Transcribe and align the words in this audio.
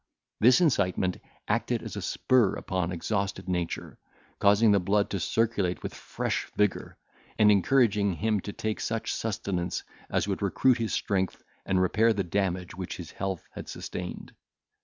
This 0.39 0.61
incitement 0.61 1.17
acted 1.47 1.83
as 1.83 1.95
a 1.95 2.01
spur 2.01 2.55
upon 2.55 2.91
exhausted 2.91 3.47
nature, 3.47 3.99
causing 4.39 4.71
the 4.71 4.79
blood 4.79 5.11
to 5.11 5.19
circulate 5.19 5.83
with 5.83 5.93
fresh 5.93 6.49
vigour, 6.55 6.97
and 7.37 7.51
encouraging 7.51 8.13
him 8.13 8.39
to 8.39 8.51
take 8.51 8.79
such 8.79 9.13
sustenance 9.13 9.83
as 10.09 10.27
would 10.27 10.41
recruit 10.41 10.79
his 10.79 10.91
strength, 10.91 11.43
and 11.67 11.79
repair 11.79 12.13
the 12.13 12.23
damage 12.23 12.73
which 12.73 12.97
his 12.97 13.11
health 13.11 13.47
had 13.51 13.69
sustained. 13.69 14.33